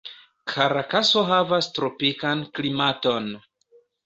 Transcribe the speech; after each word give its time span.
Karakaso 0.53 1.23
havas 1.27 1.67
tropikan 1.75 2.43
klimaton. 2.57 3.31